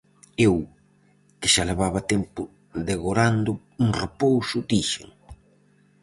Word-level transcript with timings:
Eu, 0.47 0.55
que 1.39 1.47
xa 1.53 1.63
levaba 1.71 2.07
tempo 2.13 2.41
degorando 2.89 3.51
un 3.83 3.89
repouso, 4.03 4.57
dixen: 4.71 5.09